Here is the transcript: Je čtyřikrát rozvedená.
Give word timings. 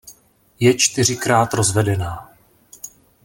Je 0.59 0.73
čtyřikrát 0.77 1.53
rozvedená. 1.53 2.31